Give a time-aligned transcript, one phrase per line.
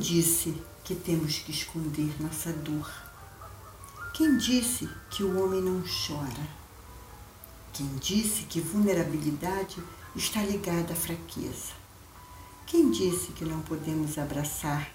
[0.00, 2.90] disse que temos que esconder nossa dor?
[4.14, 6.48] Quem disse que o homem não chora?
[7.72, 9.76] Quem disse que vulnerabilidade
[10.16, 11.74] está ligada à fraqueza?
[12.66, 14.90] Quem disse que não podemos abraçar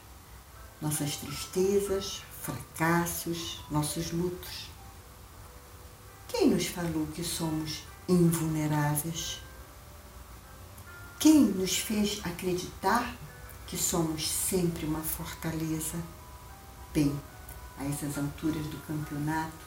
[0.81, 4.69] nossas tristezas, fracassos, nossos lutos?
[6.27, 9.39] Quem nos falou que somos invulneráveis?
[11.19, 13.15] Quem nos fez acreditar
[13.67, 15.97] que somos sempre uma fortaleza?
[16.93, 17.19] Bem,
[17.77, 19.65] a essas alturas do campeonato,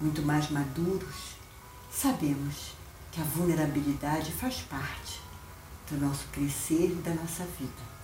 [0.00, 1.36] muito mais maduros,
[1.90, 2.72] sabemos
[3.10, 5.20] que a vulnerabilidade faz parte
[5.90, 7.94] do nosso crescer e da nossa vida.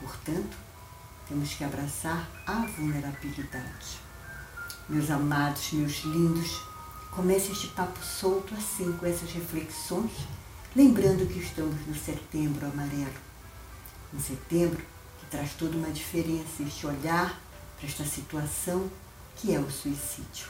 [0.00, 0.56] Portanto,
[1.28, 4.00] temos que abraçar a vulnerabilidade.
[4.88, 6.62] Meus amados, meus lindos,
[7.10, 10.12] comece este papo solto assim, com essas reflexões
[10.74, 13.31] Lembrando que estamos no setembro amarelo.
[14.14, 14.84] Um setembro
[15.18, 17.40] que traz toda uma diferença, este olhar
[17.76, 18.90] para esta situação
[19.36, 20.48] que é o suicídio.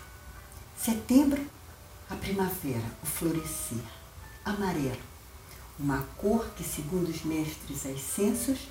[0.76, 1.40] Setembro,
[2.10, 3.84] a primavera, o florescer.
[4.44, 4.98] Amarelo,
[5.78, 8.68] uma cor que, segundo os mestres ascensos,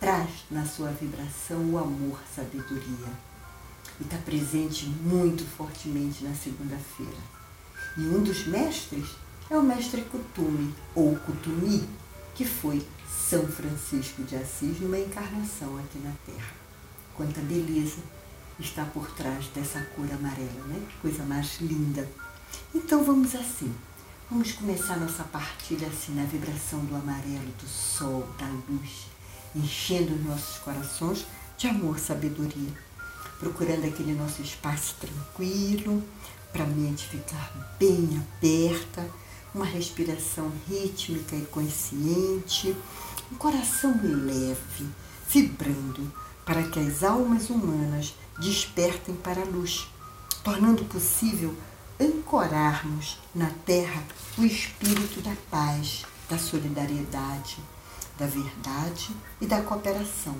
[0.00, 3.12] traz na sua vibração o amor, sabedoria.
[4.00, 7.20] E está presente muito fortemente na segunda-feira.
[7.98, 9.10] E um dos mestres
[9.50, 11.86] é o mestre Kutumi, ou Kutumi,
[12.34, 12.84] que foi
[13.28, 16.52] São Francisco de Assis numa encarnação aqui na Terra.
[17.14, 17.98] Quanta beleza
[18.58, 20.86] está por trás dessa cor amarela, né?
[20.88, 22.08] Que coisa mais linda.
[22.74, 23.72] Então vamos assim.
[24.30, 29.06] Vamos começar nossa partilha assim na vibração do amarelo, do sol, da luz,
[29.54, 31.26] enchendo os nossos corações
[31.58, 32.72] de amor, sabedoria,
[33.38, 36.02] procurando aquele nosso espaço tranquilo,
[36.52, 39.06] para a mente ficar bem aberta,
[39.54, 42.74] uma respiração rítmica e consciente,
[43.30, 44.88] um coração leve,
[45.28, 46.12] vibrando,
[46.44, 49.86] para que as almas humanas despertem para a luz,
[50.42, 51.54] tornando possível
[52.00, 54.02] ancorarmos na Terra
[54.38, 57.58] o espírito da paz, da solidariedade,
[58.18, 60.36] da verdade e da cooperação,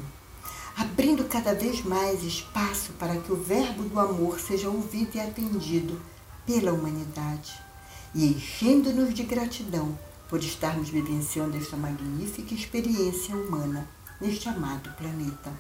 [0.77, 6.01] abrindo cada vez mais espaço para que o verbo do amor seja ouvido e atendido
[6.47, 7.72] pela humanidade
[8.15, 13.87] e enchendo-nos de gratidão por estarmos vivenciando esta magnífica experiência humana
[14.21, 15.53] neste amado planeta.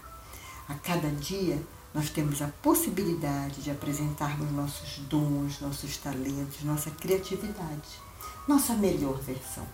[0.68, 1.62] A cada dia
[1.94, 8.00] nós temos a possibilidade de apresentarmos nossos dons, nossos talentos, nossa criatividade,
[8.48, 9.66] nossa melhor versão.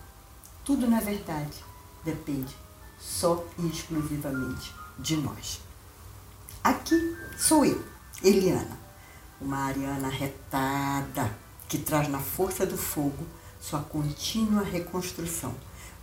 [0.64, 1.64] Tudo, na verdade,
[2.04, 2.56] depende
[2.98, 5.60] só e exclusivamente de nós.
[6.64, 7.82] Aqui sou eu,
[8.22, 8.76] Eliana,
[9.40, 13.26] uma ariana retada que traz na força do fogo
[13.60, 15.54] sua contínua reconstrução,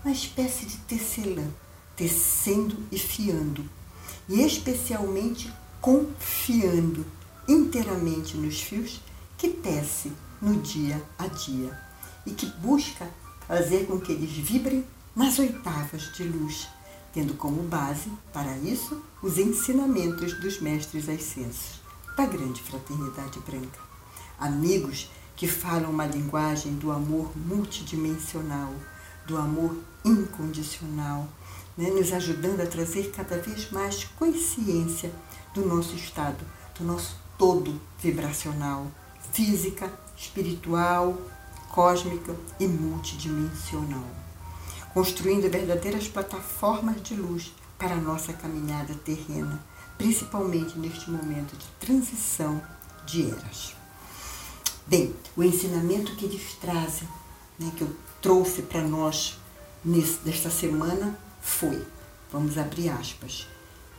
[0.03, 1.47] uma espécie de tecelã,
[1.95, 3.65] tecendo e fiando,
[4.29, 7.05] e especialmente confiando
[7.47, 9.01] inteiramente nos fios
[9.37, 10.11] que tece
[10.41, 11.77] no dia a dia
[12.25, 13.09] e que busca
[13.47, 16.67] fazer com que eles vibrem nas oitavas de luz,
[17.13, 21.79] tendo como base, para isso, os ensinamentos dos mestres ascensos
[22.17, 23.79] da grande fraternidade branca.
[24.37, 28.73] Amigos que falam uma linguagem do amor multidimensional,
[29.28, 31.28] do amor incondicional,
[31.78, 31.90] né?
[31.90, 35.12] nos ajudando a trazer cada vez mais consciência
[35.53, 36.44] do nosso estado,
[36.78, 38.88] do nosso todo vibracional,
[39.34, 41.18] física, espiritual,
[41.69, 44.06] cósmica e multidimensional,
[44.94, 49.62] construindo verdadeiras plataformas de luz para a nossa caminhada terrena,
[49.97, 52.62] principalmente neste momento de transição
[53.06, 53.84] de eras.
[54.88, 57.07] Bem, o ensinamento que eles trazem,
[57.57, 57.90] né, que eu
[58.22, 59.40] trouxe para nós
[59.84, 61.84] nesse, desta semana foi,
[62.31, 63.47] vamos abrir aspas,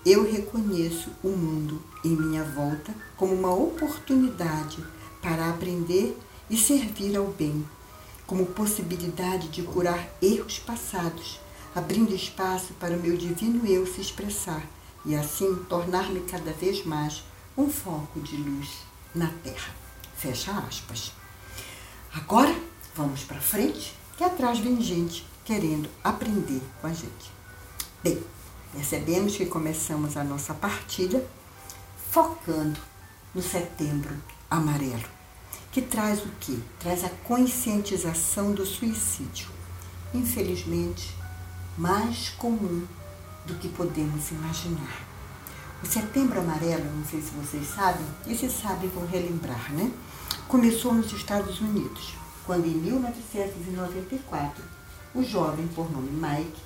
[0.05, 4.79] eu reconheço o mundo em minha volta como uma oportunidade
[5.21, 6.17] para aprender
[6.49, 7.67] e servir ao bem,
[8.25, 11.41] como possibilidade de curar erros passados,
[11.75, 14.65] abrindo espaço para o meu divino eu se expressar
[15.05, 17.25] e assim tornar-me cada vez mais
[17.59, 18.69] um foco de luz
[19.12, 19.86] na Terra.
[20.17, 21.13] Fecha aspas.
[22.15, 22.55] Agora,
[22.95, 27.31] vamos para frente, que atrás vem gente querendo aprender com a gente.
[28.03, 28.23] Bem,
[28.73, 31.25] percebemos que começamos a nossa partilha
[32.11, 32.81] focando
[33.35, 34.17] no setembro
[34.51, 35.05] amarelo,
[35.71, 36.59] que traz o quê?
[36.81, 39.49] Traz a conscientização do suicídio.
[40.15, 41.15] Infelizmente,
[41.77, 42.87] mais comum
[43.45, 45.07] do que podemos imaginar.
[45.83, 49.93] O Setembro Amarelo, não sei se vocês sabem, e se sabem vão relembrar, né?
[50.48, 52.14] Começou nos Estados Unidos,
[52.46, 54.62] quando em 1994,
[55.12, 56.60] o jovem por nome Mike,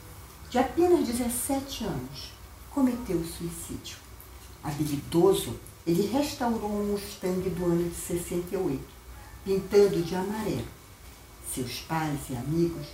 [0.51, 2.31] de apenas 17 anos,
[2.71, 3.97] cometeu suicídio.
[4.63, 8.83] Habilidoso, ele restaurou um Mustang do ano de 68,
[9.47, 10.69] pintando de amarelo.
[11.51, 12.87] Seus pais e amigos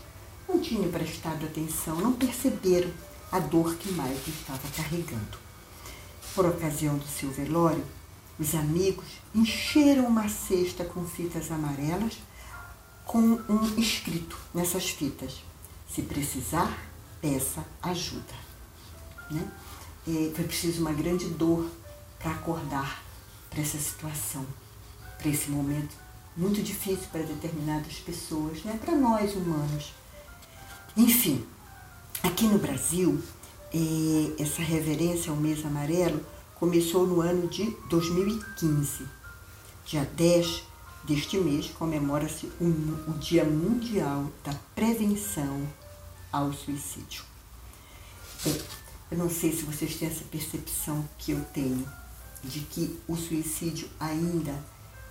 [0.48, 2.92] não tinham prestado atenção, não perceberam
[3.32, 5.36] a dor que Maicon estava carregando.
[6.32, 7.84] Por ocasião do seu velório,
[8.38, 12.18] os amigos encheram uma cesta com fitas amarelas
[13.04, 15.42] com um escrito nessas fitas:
[15.88, 16.76] Se precisar,
[17.20, 18.34] peça ajuda.
[19.30, 19.50] Né?
[20.06, 21.70] E foi preciso uma grande dor
[22.18, 23.02] para acordar
[23.48, 24.44] para essa situação,
[25.18, 26.06] para esse momento
[26.36, 28.78] muito difícil para determinadas pessoas, né?
[28.84, 29.94] para nós humanos.
[30.96, 31.44] Enfim,
[32.22, 33.22] aqui no Brasil,
[33.72, 36.20] eh, essa reverência ao mês amarelo
[36.58, 39.06] começou no ano de 2015.
[39.84, 40.62] Dia 10
[41.04, 42.64] deste mês comemora-se o,
[43.08, 45.68] o Dia Mundial da Prevenção
[46.32, 47.24] ao Suicídio.
[48.46, 48.60] É,
[49.12, 51.86] eu não sei se vocês têm essa percepção que eu tenho
[52.42, 54.52] de que o suicídio ainda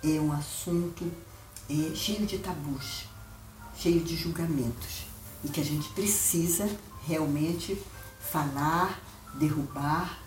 [0.02, 1.04] é um assunto
[1.70, 3.04] é, cheio de tabus,
[3.76, 5.06] cheio de julgamentos
[5.44, 6.68] e que a gente precisa
[7.06, 7.80] realmente
[8.20, 9.00] falar,
[9.34, 10.25] derrubar,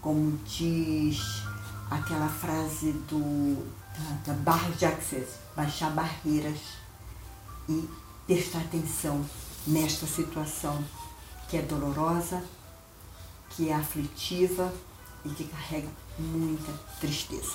[0.00, 1.42] como diz
[1.90, 3.56] aquela frase do
[4.00, 6.58] da, da barra de acesso, baixar barreiras
[7.68, 7.88] e
[8.26, 9.24] prestar atenção
[9.66, 10.82] nesta situação
[11.48, 12.42] que é dolorosa,
[13.50, 14.72] que é aflitiva
[15.24, 15.88] e que carrega
[16.18, 17.54] muita tristeza.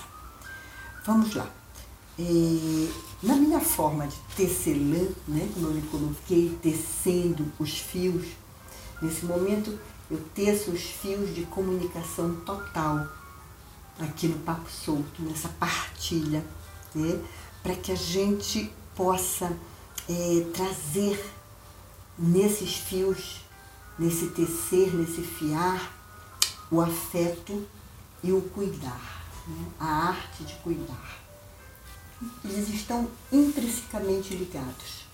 [1.05, 1.49] Vamos lá.
[2.17, 2.87] É,
[3.23, 8.27] na minha forma de tecer lã, né, como eu me coloquei tecendo os fios,
[9.01, 9.77] nesse momento
[10.09, 13.07] eu teço os fios de comunicação total
[13.99, 16.43] aqui no Papo Solto, nessa partilha,
[16.93, 17.21] né,
[17.63, 19.51] para que a gente possa
[20.07, 21.33] é, trazer
[22.17, 23.41] nesses fios,
[23.97, 25.91] nesse tecer, nesse fiar,
[26.69, 27.65] o afeto
[28.23, 29.65] e o cuidar, né?
[29.79, 31.19] a arte de cuidar.
[32.43, 35.05] Eles estão intrinsecamente ligados.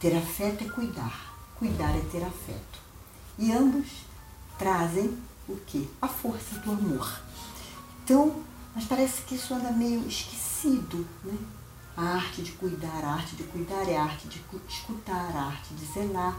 [0.00, 2.78] Ter afeto é cuidar, cuidar é ter afeto.
[3.38, 3.86] E ambos
[4.58, 5.16] trazem
[5.48, 5.88] o que?
[6.02, 7.20] A força do amor.
[8.04, 8.42] Então,
[8.74, 11.36] mas parece que isso anda meio esquecido, né?
[11.96, 15.74] A arte de cuidar, a arte de cuidar é a arte de escutar, a arte
[15.74, 16.36] de zelar.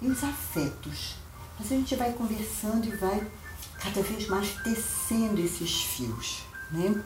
[0.00, 1.16] E os afetos.
[1.58, 3.26] Mas a gente vai conversando e vai
[3.78, 7.02] cada vez mais tecendo esses fios, né?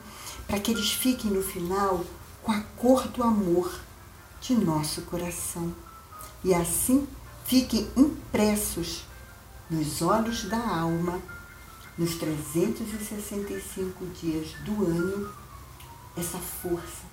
[0.47, 2.03] Para que eles fiquem no final
[2.41, 3.79] com a cor do amor
[4.41, 5.73] de nosso coração.
[6.43, 7.07] E assim
[7.45, 9.03] fiquem impressos
[9.73, 11.19] nos olhos da alma,
[11.97, 15.33] nos 365 dias do ano,
[16.15, 17.03] essa força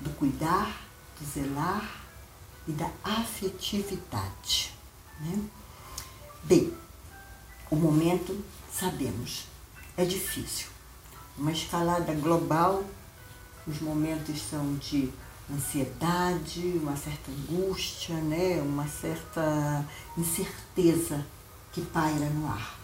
[0.00, 0.86] do cuidar,
[1.18, 2.00] do zelar
[2.68, 4.72] e da afetividade.
[5.20, 5.42] Né?
[6.44, 6.72] Bem,
[7.68, 8.40] o momento,
[8.72, 9.46] sabemos,
[9.96, 10.68] é difícil.
[11.36, 12.84] Uma escalada global,
[13.66, 15.12] os momentos são de
[15.52, 18.62] ansiedade, uma certa angústia, né?
[18.62, 19.84] uma certa
[20.16, 21.26] incerteza
[21.74, 22.78] que paira no ar.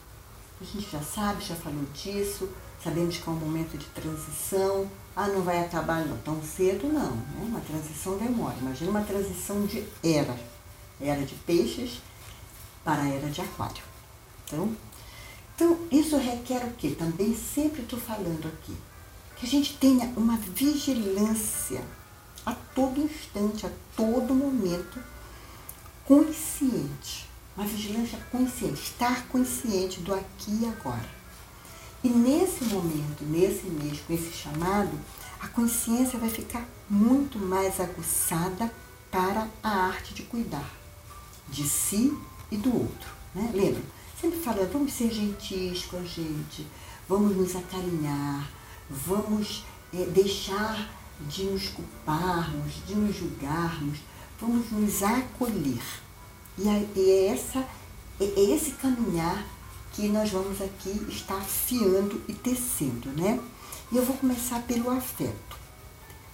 [0.60, 2.50] A gente já sabe, já falou disso,
[2.82, 7.12] sabemos que é um momento de transição, ah, não vai acabar tão cedo, não.
[7.12, 7.42] Né?
[7.42, 8.56] Uma transição demora.
[8.60, 10.36] Imagina uma transição de era.
[11.00, 12.02] Era de peixes
[12.84, 13.82] para a era de aquário.
[14.44, 14.76] Então,
[15.54, 16.90] então isso requer o quê?
[16.90, 18.76] Também sempre estou falando aqui.
[19.36, 21.82] Que a gente tenha uma vigilância
[22.44, 24.98] a todo instante, a todo momento,
[26.04, 27.29] consciente.
[27.56, 31.08] Uma vigilância consciente, estar consciente do aqui e agora.
[32.02, 34.98] E nesse momento, nesse mês, com esse chamado,
[35.40, 38.72] a consciência vai ficar muito mais aguçada
[39.10, 40.80] para a arte de cuidar
[41.50, 42.16] de si
[42.50, 43.10] e do outro.
[43.34, 43.50] Né?
[43.52, 43.82] Lembra?
[44.20, 46.66] Sempre fala, vamos ser gentis com a gente,
[47.08, 48.50] vamos nos acarinhar,
[48.88, 50.88] vamos é, deixar
[51.20, 53.98] de nos culparmos, de nos julgarmos,
[54.40, 55.82] vamos nos acolher.
[56.62, 57.66] E é, essa,
[58.20, 59.46] é, esse caminhar
[59.94, 63.40] que nós vamos aqui estar afiando e tecendo, né?
[63.90, 65.56] E eu vou começar pelo afeto.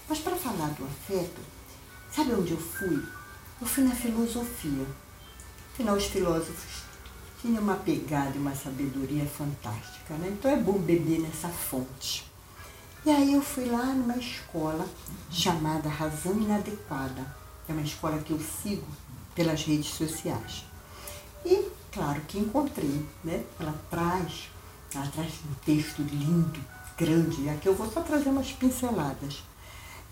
[0.09, 1.41] Mas para falar do afeto,
[2.11, 3.03] sabe onde eu fui?
[3.61, 4.87] Eu fui na filosofia.
[5.73, 6.83] Afinal, os filósofos
[7.41, 10.29] tinham uma pegada e uma sabedoria fantástica, né?
[10.33, 12.29] Então é bom beber nessa fonte.
[13.05, 14.85] E aí eu fui lá numa escola
[15.31, 17.37] chamada Razão Inadequada.
[17.69, 18.87] É uma escola que eu sigo
[19.37, 20.65] pelas redes sociais.
[21.45, 23.45] E claro que encontrei, né?
[23.61, 24.49] Ela traz,
[24.93, 26.59] ela traz um texto lindo,
[26.99, 29.45] grande, aqui eu vou só trazer umas pinceladas,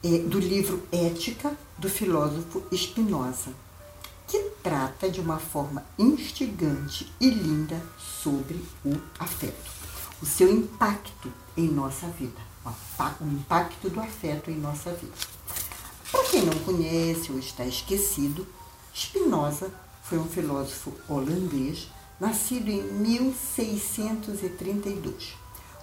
[0.05, 3.53] é, do livro Ética, do filósofo Spinoza,
[4.29, 9.71] que trata de uma forma instigante e linda sobre o afeto,
[10.23, 12.41] o seu impacto em nossa vida,
[13.21, 15.13] o impacto do afeto em nossa vida.
[16.11, 18.47] Para quem não conhece ou está esquecido,
[18.97, 19.73] Spinoza
[20.05, 21.89] foi um filósofo holandês
[22.21, 25.35] nascido em 1632,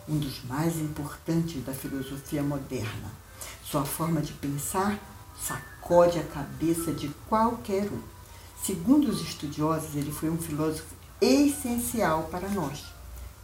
[0.08, 3.12] um dos mais importantes da filosofia moderna.
[3.65, 4.98] Sua forma de pensar
[5.38, 8.01] sacode a cabeça de qualquer um.
[8.63, 12.86] Segundo os estudiosos, ele foi um filósofo essencial para nós.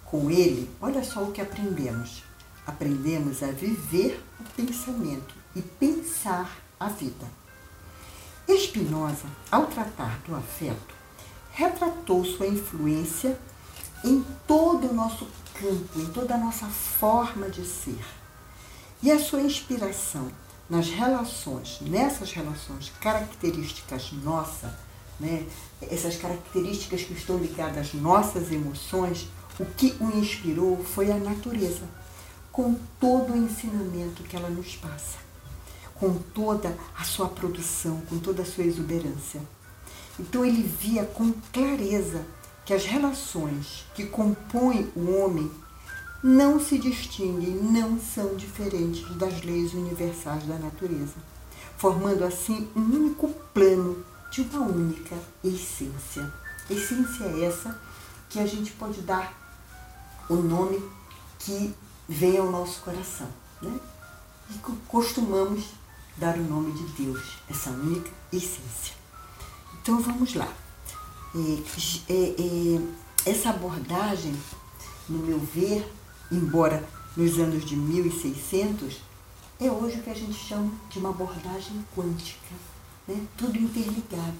[0.05, 2.23] Com ele, olha só o que aprendemos.
[2.65, 7.27] Aprendemos a viver o pensamento e pensar a vida.
[8.55, 10.95] Spinoza, ao tratar do afeto,
[11.51, 13.37] retratou sua influência
[14.03, 17.99] em todo o nosso campo, em toda a nossa forma de ser.
[19.01, 20.31] E a sua inspiração
[20.69, 24.71] nas relações, nessas relações características nossas,
[25.19, 25.45] né,
[25.81, 29.27] essas características que estão ligadas às nossas emoções,
[29.59, 31.83] o que o inspirou foi a natureza,
[32.51, 35.17] com todo o ensinamento que ela nos passa,
[35.99, 39.41] com toda a sua produção, com toda a sua exuberância.
[40.19, 42.25] Então ele via com clareza
[42.65, 45.49] que as relações que compõem o homem
[46.23, 51.13] não se distinguem, não são diferentes das leis universais da natureza,
[51.77, 56.31] formando assim um único plano de uma única essência.
[56.69, 57.79] Essência é essa
[58.29, 59.33] que a gente pode dar
[60.29, 60.83] o nome
[61.39, 61.73] que
[62.09, 63.27] vem ao nosso coração,
[63.61, 63.79] né?
[64.49, 65.71] E costumamos
[66.17, 68.95] dar o nome de Deus, essa única essência.
[69.81, 70.51] Então vamos lá.
[71.35, 74.35] É, é, é, essa abordagem,
[75.07, 75.91] no meu ver,
[76.31, 79.01] embora nos anos de 1600,
[79.59, 82.55] é hoje o que a gente chama de uma abordagem quântica.
[83.07, 83.25] Né?
[83.37, 84.37] Tudo interligado,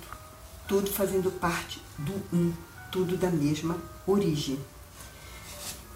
[0.68, 2.54] tudo fazendo parte do um,
[2.92, 4.60] tudo da mesma origem.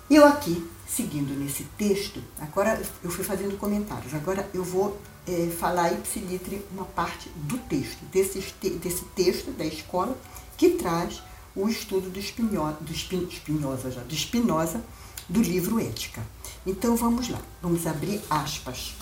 [0.09, 5.93] Eu aqui, seguindo nesse texto, agora eu fui fazendo comentários, agora eu vou é, falar
[5.93, 8.39] ipsilitre uma parte do texto, desse,
[8.77, 10.17] desse texto da escola
[10.57, 11.21] que traz
[11.55, 14.83] o estudo do Spinoza, do Spinoza, já, do Spinoza
[15.29, 16.21] do livro Ética.
[16.65, 18.93] Então vamos lá, vamos abrir aspas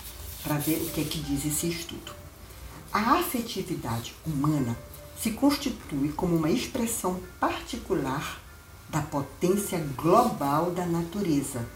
[0.44, 2.12] para ver o que é que diz esse estudo.
[2.92, 4.76] A afetividade humana
[5.20, 8.40] se constitui como uma expressão particular
[8.88, 11.66] da potência global da natureza.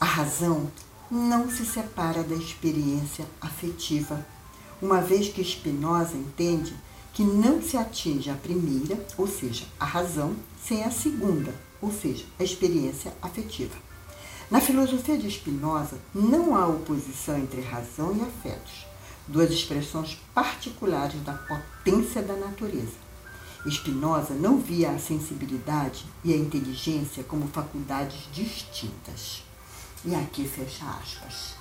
[0.00, 0.70] A razão
[1.10, 4.24] não se separa da experiência afetiva,
[4.80, 6.72] uma vez que Spinoza entende
[7.12, 11.52] que não se atinge a primeira, ou seja, a razão, sem a segunda,
[11.82, 13.74] ou seja, a experiência afetiva.
[14.48, 18.86] Na filosofia de Spinoza, não há oposição entre razão e afetos,
[19.26, 23.08] duas expressões particulares da potência da natureza.
[23.68, 29.47] Spinoza não via a sensibilidade e a inteligência como faculdades distintas.
[30.08, 31.54] E aqui fecha aspas.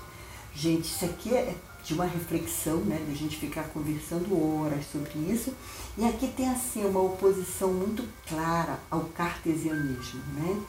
[0.56, 5.20] Gente, isso aqui é de uma reflexão, né, de a gente ficar conversando horas sobre
[5.30, 5.54] isso.
[5.98, 10.62] E aqui tem assim uma oposição muito clara ao cartesianismo, né?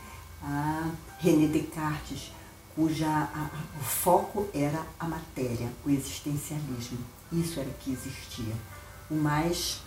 [0.43, 2.33] A René Descartes,
[2.75, 3.49] cuja a,
[3.81, 6.99] o foco era a matéria, o existencialismo.
[7.33, 8.55] Isso era o que existia.
[9.09, 9.83] O mais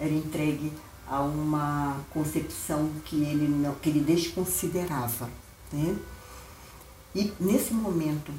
[0.00, 0.72] era entregue
[1.06, 5.28] a uma concepção que ele não, que ele desconsiderava,
[5.70, 5.94] né?
[7.14, 8.32] E nesse momento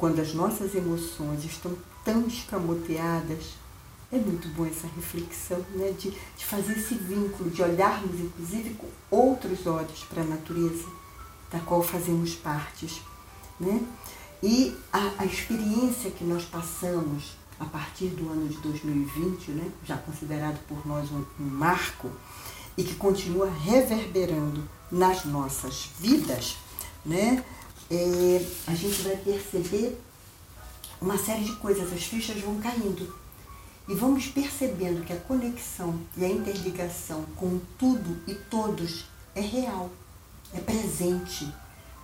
[0.00, 3.54] quando as nossas emoções estão tão escamoteadas,
[4.10, 5.90] é muito bom essa reflexão, né?
[5.90, 10.86] de, de fazer esse vínculo, de olharmos inclusive com outros olhos para a natureza
[11.52, 13.02] da qual fazemos partes.
[13.60, 13.82] Né?
[14.42, 19.70] E a, a experiência que nós passamos a partir do ano de 2020, né?
[19.84, 22.10] já considerado por nós um, um marco,
[22.74, 26.56] e que continua reverberando nas nossas vidas,
[27.04, 27.44] né?
[27.90, 29.98] É, a gente vai perceber
[31.00, 33.12] uma série de coisas, as fichas vão caindo.
[33.88, 39.90] E vamos percebendo que a conexão e a interligação com tudo e todos é real,
[40.54, 41.52] é presente.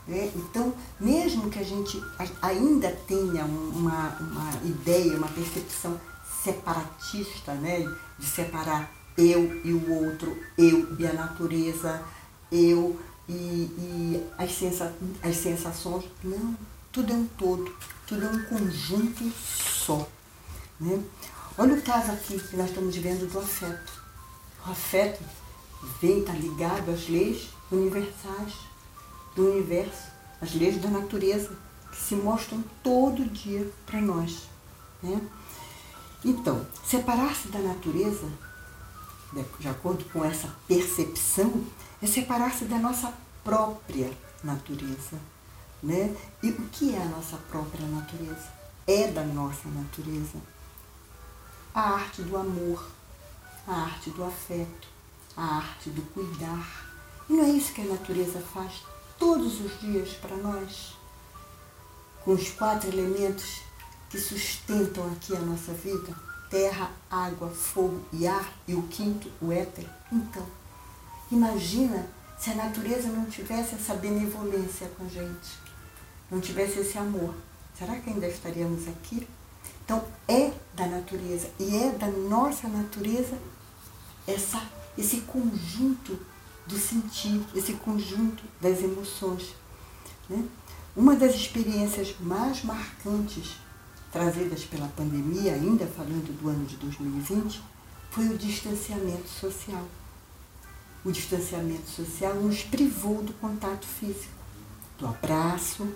[0.09, 0.31] Né?
[0.35, 2.03] Então, mesmo que a gente
[2.43, 6.01] ainda tenha uma, uma ideia, uma percepção
[6.43, 7.81] separatista, né?
[8.19, 12.03] de separar eu e o outro, eu e a natureza,
[12.51, 16.05] eu e, e as, sensa, as sensações.
[16.23, 16.57] Não,
[16.93, 17.75] tudo é um todo,
[18.07, 20.09] tudo é um conjunto só.
[20.81, 21.03] Né?
[21.59, 23.93] Olha o caso aqui que nós estamos vendo do afeto.
[24.67, 25.23] O afeto
[26.01, 28.55] vem, está ligado às leis universais
[29.35, 31.57] do universo, às leis da natureza,
[31.91, 34.49] que se mostram todo dia para nós.
[35.03, 35.21] Né?
[36.25, 38.27] Então, separar-se da natureza
[39.59, 41.65] de acordo com essa percepção,
[42.03, 43.13] é separar-se da nossa
[43.43, 44.13] própria
[44.43, 45.19] natureza.
[45.83, 46.17] Né?
[46.43, 48.53] E o que é a nossa própria natureza?
[48.87, 50.39] É da nossa natureza.
[51.75, 52.87] A arte do amor,
[53.67, 54.89] a arte do afeto,
[55.37, 56.87] a arte do cuidar.
[57.29, 58.83] E não é isso que a natureza faz
[59.19, 60.97] todos os dias para nós?
[62.25, 63.61] Com os quatro elementos
[64.09, 66.15] que sustentam aqui a nossa vida:
[66.51, 69.87] terra, água, fogo e ar, e o quinto, o éter.
[70.11, 70.47] Então,
[71.31, 72.07] imagina
[72.39, 75.59] se a natureza não tivesse essa benevolência com a gente,
[76.31, 77.35] não tivesse esse amor.
[77.79, 79.27] Será que ainda estaríamos aqui?
[79.85, 83.39] Então, é da natureza e é da nossa natureza
[84.27, 84.63] essa,
[84.99, 86.19] esse conjunto
[86.67, 89.55] do sentir, esse conjunto das emoções.
[90.29, 90.45] Né?
[90.97, 93.57] Uma das experiências mais marcantes
[94.11, 97.63] trazidas pela pandemia, ainda falando do ano de 2020,
[98.11, 99.87] foi o distanciamento social.
[101.07, 104.35] O distanciamento social nos privou do contato físico,
[104.99, 105.87] do abraço,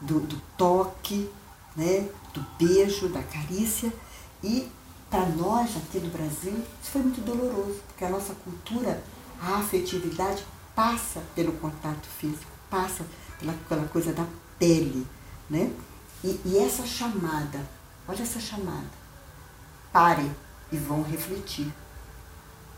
[0.00, 1.28] do, do toque,
[1.74, 3.92] né, do beijo, da carícia.
[4.40, 4.70] E
[5.10, 9.02] para nós aqui do Brasil, isso foi muito doloroso, porque a nossa cultura,
[9.40, 13.04] a afetividade passa pelo contato físico, passa
[13.40, 14.24] pela, pela coisa da
[14.56, 15.04] pele,
[15.50, 15.68] né?
[16.22, 17.68] E, e essa chamada,
[18.06, 18.86] olha essa chamada,
[19.92, 20.30] pare
[20.70, 21.74] e vão refletir.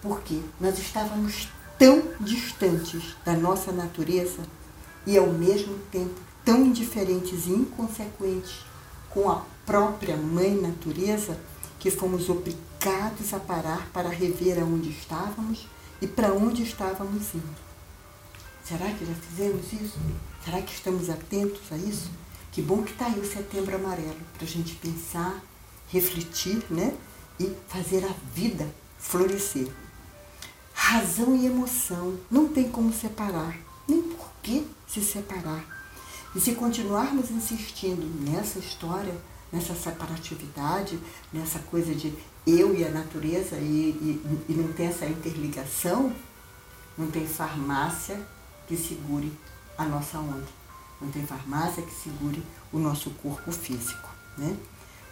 [0.05, 4.43] Porque nós estávamos tão distantes da nossa natureza
[5.07, 8.67] e ao mesmo tempo tão indiferentes e inconsequentes
[9.09, 11.39] com a própria mãe natureza
[11.81, 15.67] que fomos obrigados a parar para rever aonde estávamos
[16.03, 17.65] e para onde estávamos indo.
[18.63, 19.99] Será que já fizemos isso?
[20.45, 22.11] Será que estamos atentos a isso?
[22.53, 25.43] Que bom que está aí o setembro amarelo para a gente pensar,
[25.89, 26.95] refletir, né?
[27.41, 28.69] E fazer a vida
[28.99, 29.69] florescer.
[30.87, 33.57] Razão e emoção não tem como separar,
[33.89, 35.65] nem por que se separar.
[36.35, 39.15] E se continuarmos insistindo nessa história,
[39.51, 40.99] nessa separatividade,
[41.33, 42.13] nessa coisa de
[42.47, 46.13] eu e a natureza e, e, e não tem essa interligação,
[46.99, 48.21] não tem farmácia
[48.69, 49.33] que segure
[49.79, 50.65] a nossa onda
[51.01, 52.43] não tem farmácia que segure
[52.73, 54.09] o nosso corpo físico.
[54.37, 54.57] Né?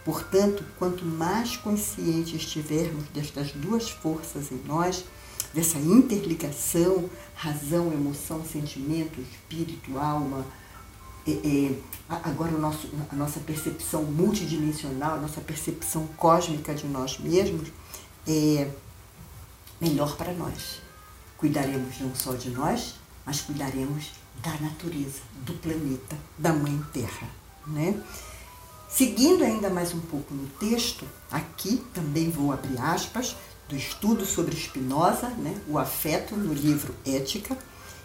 [0.03, 5.05] Portanto, quanto mais conscientes estivermos destas duas forças em nós,
[5.53, 10.45] dessa interligação, razão, emoção, sentimento, espírito, alma,
[11.25, 17.17] é, é, agora o nosso, a nossa percepção multidimensional, a nossa percepção cósmica de nós
[17.19, 17.69] mesmos,
[18.27, 18.69] é
[19.79, 20.81] melhor para nós.
[21.37, 24.11] Cuidaremos não só de nós, mas cuidaremos
[24.41, 27.27] da natureza, do planeta, da Mãe Terra.
[27.67, 28.01] Né?
[28.89, 33.35] Seguindo ainda mais um pouco no texto, aqui também vou abrir aspas,
[33.73, 37.57] do estudo sobre Spinoza, né, o afeto no livro Ética,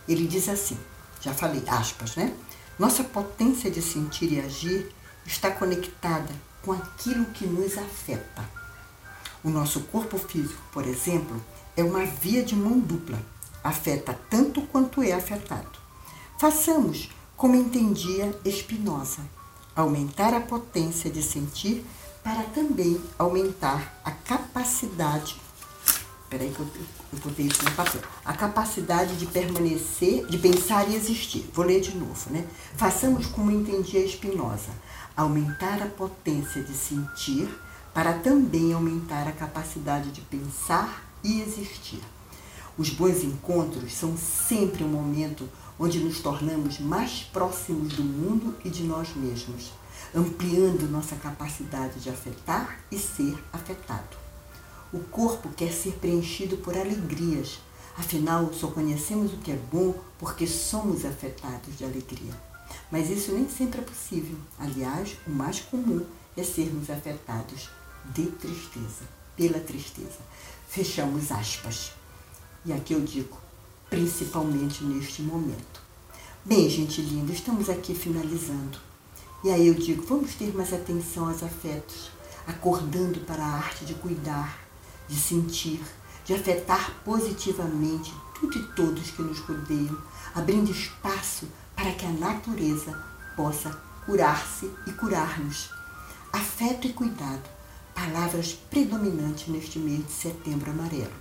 [0.08, 0.78] ele diz assim,
[1.20, 2.34] já falei aspas, né?
[2.78, 4.90] Nossa potência de sentir e agir
[5.26, 8.48] está conectada com aquilo que nos afeta.
[9.44, 11.38] O nosso corpo físico, por exemplo,
[11.76, 13.20] é uma via de mão dupla,
[13.62, 15.78] afeta tanto quanto é afetado.
[16.38, 19.20] Façamos como entendia Spinoza,
[19.76, 21.84] aumentar a potência de sentir
[22.24, 25.47] para também aumentar a capacidade.
[26.28, 26.68] Peraí que eu,
[27.12, 28.02] eu botei isso no papel.
[28.24, 31.48] A capacidade de permanecer, de pensar e existir.
[31.54, 32.46] Vou ler de novo, né?
[32.76, 34.70] Façamos como entendia Spinoza,
[35.16, 37.48] aumentar a potência de sentir
[37.94, 42.00] para também aumentar a capacidade de pensar e existir.
[42.76, 48.70] Os bons encontros são sempre um momento onde nos tornamos mais próximos do mundo e
[48.70, 49.72] de nós mesmos,
[50.14, 54.27] ampliando nossa capacidade de afetar e ser afetado.
[54.92, 57.58] O corpo quer ser preenchido por alegrias,
[57.96, 62.32] afinal, só conhecemos o que é bom porque somos afetados de alegria.
[62.90, 64.36] Mas isso nem sempre é possível.
[64.58, 66.04] Aliás, o mais comum
[66.36, 67.68] é sermos afetados
[68.14, 69.04] de tristeza,
[69.36, 70.20] pela tristeza.
[70.66, 71.92] Fechamos aspas.
[72.64, 73.36] E aqui eu digo,
[73.90, 75.82] principalmente neste momento.
[76.44, 78.78] Bem, gente linda, estamos aqui finalizando.
[79.44, 82.10] E aí eu digo, vamos ter mais atenção aos afetos,
[82.46, 84.67] acordando para a arte de cuidar,
[85.08, 85.80] de sentir,
[86.24, 89.96] de afetar positivamente tudo e todos que nos rodeiam,
[90.34, 92.96] abrindo espaço para que a natureza
[93.36, 93.70] possa
[94.04, 95.70] curar-se e curar-nos.
[96.32, 97.48] Afeto e cuidado,
[97.94, 101.12] palavras predominantes neste mês de setembro amarelo.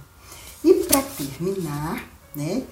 [0.64, 2.04] E para terminar,
[2.36, 2.64] né?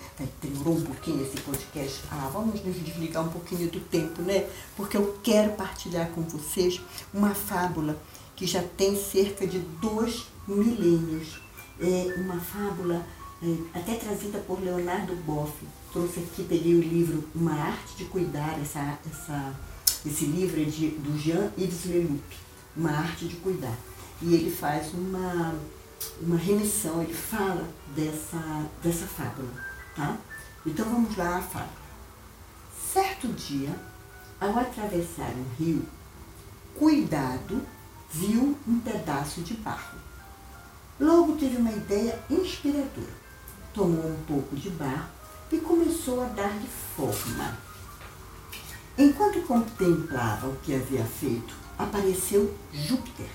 [0.41, 2.01] Demorou um pouquinho esse podcast.
[2.11, 4.47] Ah, vamos nos desligar um pouquinho do tempo, né?
[4.75, 6.79] Porque eu quero partilhar com vocês
[7.13, 7.97] uma fábula
[8.35, 11.39] que já tem cerca de dois milênios
[11.79, 13.05] é uma fábula
[13.41, 15.53] é, até trazida por Leonardo Boff.
[15.91, 19.55] Trouxe aqui, peguei o livro Uma Arte de Cuidar, essa, essa,
[20.05, 22.37] esse livro é de, do Jean-Yves Leloup,
[22.75, 23.77] Uma Arte de Cuidar.
[24.21, 25.55] E ele faz uma,
[26.21, 29.51] uma remissão, ele fala dessa, dessa fábula.
[29.95, 30.17] Tá?
[30.65, 31.85] Então vamos lá à fábula.
[32.93, 33.75] Certo dia,
[34.39, 35.85] ao atravessar um rio,
[36.77, 37.61] Cuidado
[38.11, 39.94] viu um pedaço de barro.
[40.99, 43.25] Logo teve uma ideia inspiradora.
[43.73, 45.09] Tomou um pouco de barro
[45.51, 47.57] e começou a dar-lhe forma.
[48.97, 53.27] Enquanto contemplava o que havia feito, apareceu Júpiter.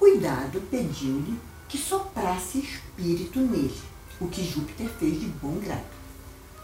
[0.00, 3.80] Cuidado pediu-lhe que soprasse espírito nele,
[4.20, 5.86] o que Júpiter fez de bom grado.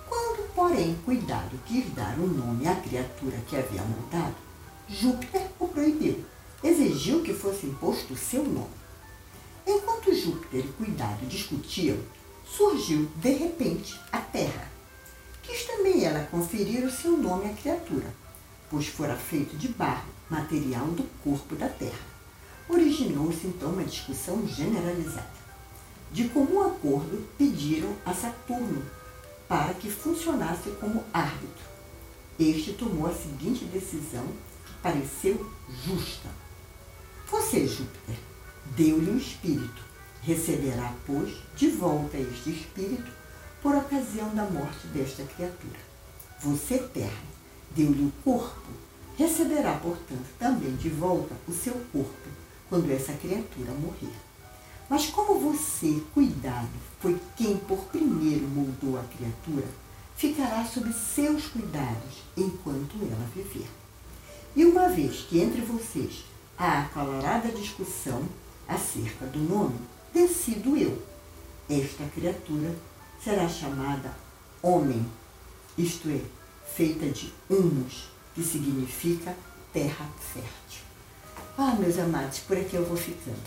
[0.09, 4.35] Quando, porém, Cuidado quis dar um nome à criatura que havia montado,
[4.89, 6.25] Júpiter o proibiu.
[6.65, 8.84] Exigiu que fosse imposto o seu nome.
[9.67, 11.97] Enquanto Júpiter e Cuidado discutiam,
[12.45, 14.71] surgiu, de repente, a Terra.
[15.43, 18.15] Quis também ela conferir o seu nome à criatura,
[18.71, 22.15] pois fora feito de barro, material do corpo da Terra.
[22.69, 25.45] Originou-se então uma discussão generalizada.
[26.13, 28.85] De comum acordo, pediram a Saturno
[29.49, 31.65] para que funcionasse como árbitro.
[32.39, 34.27] Este tomou a seguinte decisão
[34.83, 35.51] pareceu
[35.85, 36.29] justa.
[37.31, 38.17] Você, Júpiter,
[38.77, 39.83] deu-lhe o espírito.
[40.23, 43.11] Receberá, pois, de volta este espírito
[43.63, 45.79] por ocasião da morte desta criatura.
[46.41, 47.23] Você, Terra,
[47.75, 48.69] deu-lhe o corpo.
[49.17, 52.29] Receberá, portanto, também de volta o seu corpo
[52.69, 54.15] quando essa criatura morrer.
[54.89, 56.69] Mas como você, cuidado,
[57.01, 59.67] foi quem por primeiro moldou a criatura,
[60.17, 63.69] ficará sob seus cuidados enquanto ela viver.
[64.55, 66.25] E uma vez que entre vocês
[66.57, 68.23] há acalorada discussão
[68.69, 69.79] acerca do nome,
[70.13, 71.03] decido eu.
[71.69, 72.75] Esta criatura
[73.23, 74.15] será chamada
[74.63, 75.05] homem,
[75.77, 76.21] isto é,
[76.75, 79.37] feita de humus, que significa
[79.73, 80.83] terra fértil.
[81.57, 83.43] Ah, meus amados, por aqui eu vou ficando,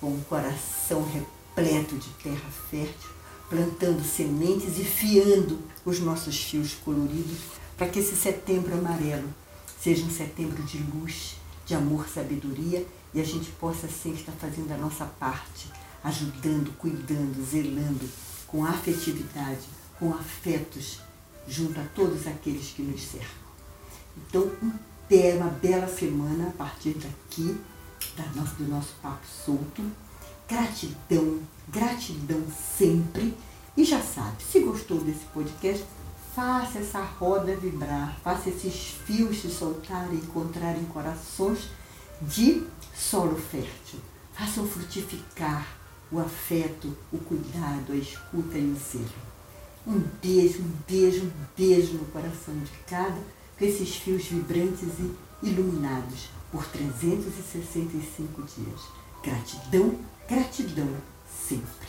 [0.00, 3.10] com o coração repleto de terra fértil,
[3.48, 7.38] plantando sementes e fiando os nossos fios coloridos
[7.76, 9.28] para que esse setembro amarelo
[9.84, 14.72] Seja um setembro de luz, de amor, sabedoria e a gente possa sempre estar fazendo
[14.72, 15.70] a nossa parte,
[16.02, 18.08] ajudando, cuidando, zelando
[18.46, 19.62] com afetividade,
[19.98, 21.00] com afetos
[21.46, 23.44] junto a todos aqueles que nos cercam.
[24.16, 24.50] Então,
[25.36, 27.56] uma bela semana a partir daqui,
[28.58, 29.82] do nosso papo solto.
[30.48, 32.42] Gratidão, gratidão
[32.76, 33.34] sempre.
[33.76, 35.84] E já sabe, se gostou desse podcast,
[36.34, 41.68] Faça essa roda vibrar, faça esses fios se soltarem, encontrarem corações
[42.20, 44.00] de solo fértil.
[44.32, 45.66] Façam frutificar
[46.10, 49.34] o afeto, o cuidado, a escuta e o zelo.
[49.86, 53.20] Um beijo, um beijo, um beijo no coração de cada,
[53.58, 55.14] com esses fios vibrantes e
[55.46, 58.80] iluminados por 365 dias.
[59.22, 60.88] Gratidão, gratidão
[61.48, 61.88] sempre.